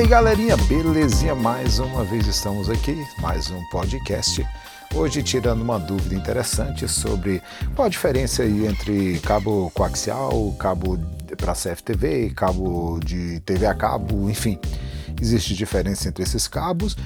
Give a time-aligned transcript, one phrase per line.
[0.00, 1.34] galerinha, belezinha?
[1.34, 4.44] Mais uma vez estamos aqui, mais um podcast.
[4.94, 7.42] Hoje tirando uma dúvida interessante sobre
[7.76, 10.98] qual a diferença aí entre cabo coaxial, cabo
[11.36, 14.58] para CFTV, cabo de TV a cabo, enfim.
[15.20, 16.96] Existe diferença entre esses cabos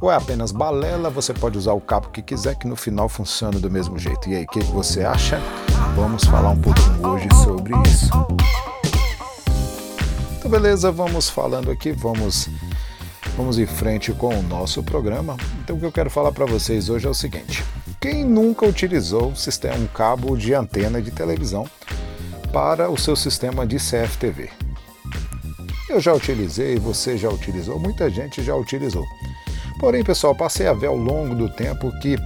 [0.00, 1.10] ou é apenas balela?
[1.10, 4.28] Você pode usar o cabo que quiser que no final funciona do mesmo jeito.
[4.30, 5.38] E aí, o que você acha?
[5.94, 8.10] Vamos falar um pouquinho hoje sobre isso.
[10.52, 12.46] Beleza, vamos falando aqui, vamos
[13.38, 15.34] vamos em frente com o nosso programa.
[15.64, 17.64] Então, o que eu quero falar para vocês hoje é o seguinte:
[17.98, 21.66] quem nunca utilizou um, cabo de antena de televisão
[22.52, 24.50] para o seu sistema de CFTV?
[25.88, 29.06] Eu já utilizei, você já utilizou, muita gente já utilizou.
[29.80, 32.18] Porém, pessoal, passei a ver ao longo do tempo que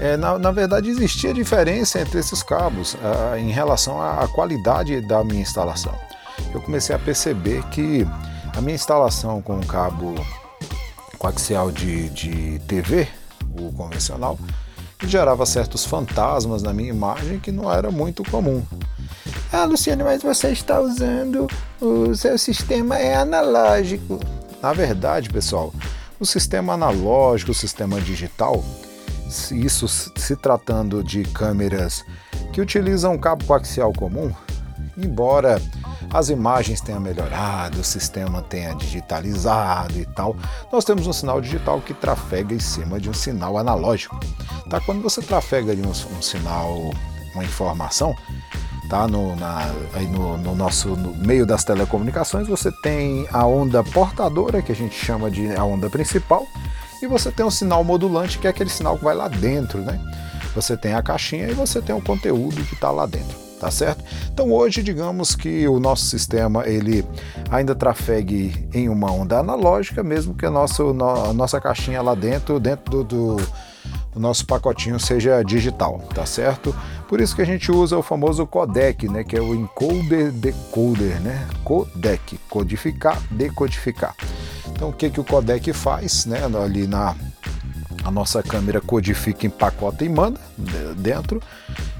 [0.00, 5.22] é, na, na, verdade existia diferença entre esses cabos ah, em relação à qualidade da
[5.22, 5.94] minha instalação
[6.54, 8.06] eu comecei a perceber que
[8.56, 10.14] a minha instalação com o cabo
[11.18, 13.06] coaxial de, de TV,
[13.58, 14.38] o convencional,
[15.06, 18.62] gerava certos fantasmas na minha imagem que não era muito comum.
[19.52, 21.48] Ah, Luciano, mas você está usando
[21.80, 24.20] o seu sistema é analógico.
[24.62, 25.72] Na verdade, pessoal,
[26.18, 28.62] o sistema analógico, o sistema digital,
[29.50, 32.04] isso se tratando de câmeras
[32.52, 34.32] que utilizam cabo coaxial comum,
[34.96, 35.60] embora
[36.12, 40.36] as imagens tenham melhorado, o sistema tenha digitalizado e tal,
[40.72, 44.18] nós temos um sinal digital que trafega em cima de um sinal analógico.
[44.68, 44.80] Tá?
[44.80, 46.90] Quando você trafega de um, um sinal,
[47.34, 48.14] uma informação,
[48.88, 49.06] tá?
[49.06, 54.62] no, na, aí no, no nosso no meio das telecomunicações, você tem a onda portadora,
[54.62, 56.46] que a gente chama de a onda principal,
[57.00, 59.80] e você tem um sinal modulante, que é aquele sinal que vai lá dentro.
[59.80, 59.98] Né?
[60.54, 64.02] Você tem a caixinha e você tem o conteúdo que está lá dentro tá certo?
[64.32, 67.04] Então hoje, digamos que o nosso sistema ele
[67.50, 72.58] ainda trafegue em uma onda analógica, mesmo que a nossa, a nossa caixinha lá dentro,
[72.58, 76.74] dentro do, do nosso pacotinho seja digital, tá certo?
[77.06, 81.20] Por isso que a gente usa o famoso codec, né, que é o encoder decoder,
[81.20, 81.46] né?
[81.62, 84.16] Codec, codificar, decodificar.
[84.68, 87.14] Então o que que o codec faz, né, ali na
[88.04, 90.40] a nossa câmera codifica em pacote e manda
[90.96, 91.42] dentro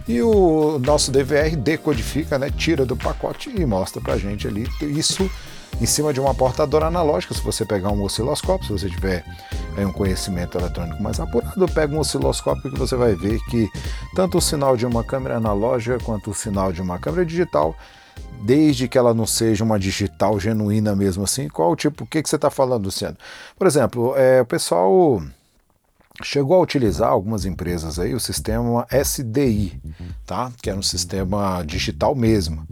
[0.08, 5.30] e o nosso DVR decodifica, né, tira do pacote e mostra para gente ali isso
[5.80, 7.34] em cima de uma portadora analógica.
[7.34, 9.24] Se você pegar um osciloscópio, se você tiver
[9.76, 13.68] aí, um conhecimento eletrônico mais apurado, pega um osciloscópio que você vai ver que
[14.14, 17.76] tanto o sinal de uma câmera analógica quanto o sinal de uma câmera digital
[18.42, 22.22] desde que ela não seja uma digital genuína mesmo assim, qual o tipo, o que,
[22.22, 23.16] que você está falando, Luciano?
[23.56, 25.22] Por exemplo, é, o pessoal
[26.22, 29.80] chegou a utilizar algumas empresas aí o sistema SDI,
[30.26, 30.52] tá?
[30.62, 32.66] Que é um sistema digital mesmo.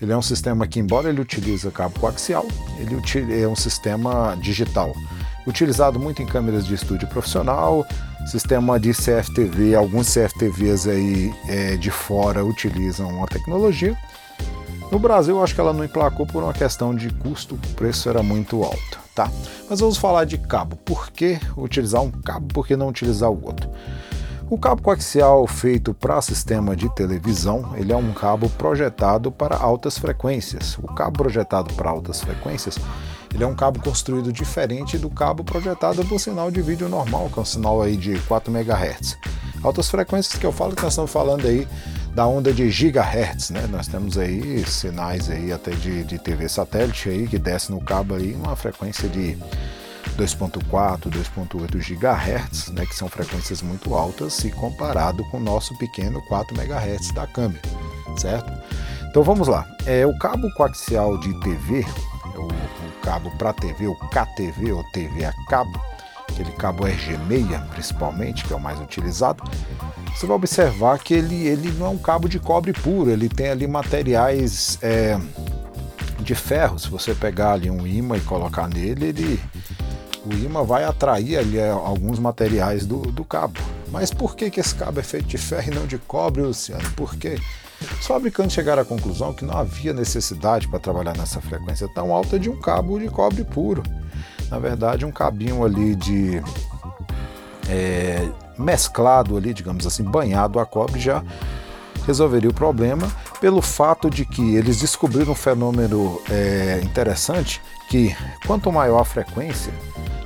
[0.00, 2.46] Ele é um sistema que, embora ele utilize cabo coaxial,
[2.78, 4.92] ele é um sistema digital,
[5.46, 7.86] utilizado muito em câmeras de estúdio profissional,
[8.26, 13.96] sistema de CFTV, alguns CFTVs aí é, de fora utilizam a tecnologia.
[14.90, 18.08] No Brasil, eu acho que ela não emplacou por uma questão de custo, o preço
[18.08, 19.30] era muito alto tá?
[19.68, 20.76] Mas vamos falar de cabo.
[20.76, 23.68] Por que utilizar um cabo, por que não utilizar o outro?
[24.48, 29.98] O cabo coaxial feito para sistema de televisão, ele é um cabo projetado para altas
[29.98, 30.78] frequências.
[30.80, 32.78] O cabo projetado para altas frequências,
[33.34, 37.28] ele é um cabo construído diferente do cabo projetado para o sinal de vídeo normal,
[37.32, 39.18] que é um sinal aí de 4 MHz.
[39.64, 41.66] Altas frequências que eu falo que nós estamos falando aí
[42.16, 43.66] da onda de gigahertz, né?
[43.70, 48.14] Nós temos aí sinais aí até de, de TV satélite aí que desce no cabo
[48.14, 49.36] aí uma frequência de
[50.16, 56.22] 2.4, 2.8 gigahertz, né, que são frequências muito altas se comparado com o nosso pequeno
[56.22, 57.60] 4 MHz da câmera,
[58.16, 58.50] certo?
[59.10, 59.66] Então vamos lá.
[59.84, 64.82] É o cabo coaxial de TV, é o, o cabo para TV, o KTV ou
[64.84, 65.78] TV a cabo,
[66.36, 69.42] aquele cabo RG6 principalmente, que é o mais utilizado,
[70.14, 73.48] você vai observar que ele, ele não é um cabo de cobre puro, ele tem
[73.48, 75.18] ali materiais é,
[76.20, 76.78] de ferro.
[76.78, 79.40] Se você pegar ali um imã e colocar nele, ele,
[80.24, 83.60] o imã vai atrair ali é, alguns materiais do, do cabo.
[83.90, 86.90] Mas por que, que esse cabo é feito de ferro e não de cobre, Luciano?
[86.96, 87.38] Porque
[88.00, 92.38] os fabricantes chegaram à conclusão que não havia necessidade para trabalhar nessa frequência tão alta
[92.38, 93.82] de um cabo de cobre puro.
[94.50, 96.42] Na verdade, um cabinho ali de
[97.68, 98.28] é,
[98.58, 101.22] mesclado ali, digamos assim, banhado a cobre já
[102.06, 103.10] resolveria o problema
[103.40, 108.16] pelo fato de que eles descobriram um fenômeno é, interessante que
[108.46, 109.72] quanto maior a frequência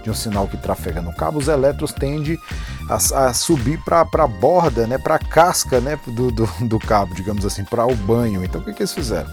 [0.03, 2.39] de um sinal que trafega no cabo, os elétrons tendem
[2.89, 7.15] a, a subir para a borda, né, para a casca né, do, do, do, cabo,
[7.15, 8.45] digamos assim, para o banho.
[8.45, 9.31] Então o que, que eles fizeram?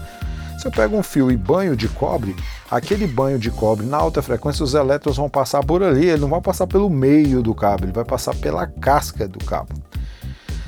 [0.58, 2.34] Se eu pego um fio e banho de cobre,
[2.68, 6.28] aquele banho de cobre na alta frequência, os elétrons vão passar por ali, ele não
[6.28, 9.72] vai passar pelo meio do cabo, ele vai passar pela casca do cabo.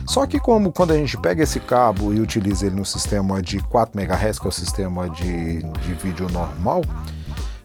[0.07, 3.59] Só que como quando a gente pega esse cabo e utiliza ele no sistema de
[3.59, 6.83] 4 MHz, que é o sistema de, de vídeo normal,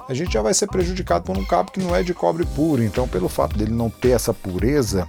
[0.09, 2.83] a gente já vai ser prejudicado por um cabo que não é de cobre puro.
[2.83, 5.07] Então, pelo fato dele não ter essa pureza,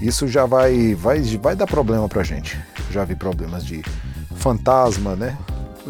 [0.00, 2.58] isso já vai, vai, vai dar problema pra gente.
[2.90, 3.82] Já vi problemas de
[4.36, 5.38] fantasma, né?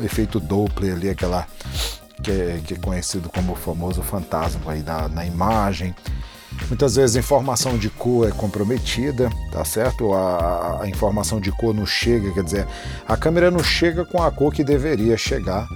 [0.04, 1.46] Efeito Doppler ali, aquela
[2.22, 5.94] que é, que é conhecido como o famoso fantasma aí da, na imagem.
[6.68, 10.14] Muitas vezes a informação de cor é comprometida, tá certo?
[10.14, 12.66] A, a, informação de cor não chega, quer dizer,
[13.06, 15.68] a câmera não chega com a cor que deveria chegar,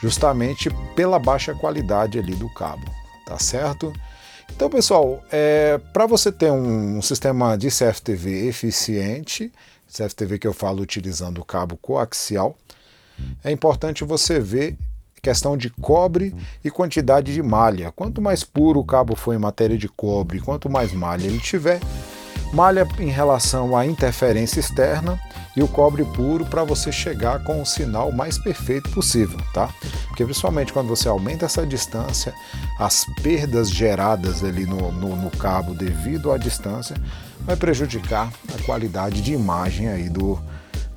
[0.00, 2.84] justamente pela baixa qualidade ali do cabo,
[3.26, 3.92] tá certo?
[4.54, 9.52] Então, pessoal, é, para você ter um, um, sistema de CFTV eficiente,
[9.92, 12.56] CFTV que eu falo utilizando o cabo coaxial,
[13.44, 14.76] é importante você ver
[15.20, 16.34] questão de cobre
[16.64, 17.92] e quantidade de malha.
[17.92, 21.80] Quanto mais puro o cabo for em matéria de cobre, quanto mais malha ele tiver,
[22.52, 25.20] malha em relação à interferência externa
[25.56, 29.68] e o cobre puro para você chegar com o sinal mais perfeito possível, tá?
[30.06, 32.32] Porque principalmente quando você aumenta essa distância,
[32.78, 36.96] as perdas geradas ali no, no, no cabo devido à distância
[37.40, 40.38] vai prejudicar a qualidade de imagem aí do,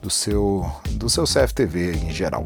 [0.01, 2.43] do seu do seu CFTV em geral.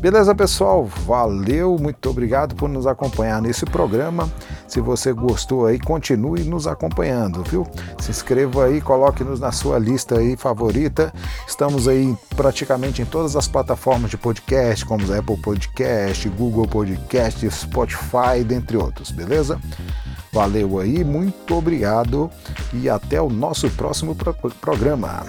[0.00, 0.84] Beleza, pessoal?
[0.84, 4.30] Valeu, muito obrigado por nos acompanhar nesse programa.
[4.68, 7.66] Se você gostou aí, continue nos acompanhando, viu?
[7.98, 11.12] Se inscreva aí, coloque-nos na sua lista aí favorita.
[11.48, 18.44] Estamos aí praticamente em todas as plataformas de podcast, como Apple Podcast, Google Podcast, Spotify,
[18.46, 19.60] dentre outros, beleza?
[20.32, 22.30] Valeu aí, muito obrigado
[22.72, 25.26] e até o nosso próximo pro programa.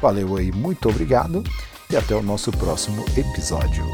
[0.00, 1.42] Valeu aí, muito obrigado
[1.90, 3.84] e até o nosso próximo episódio.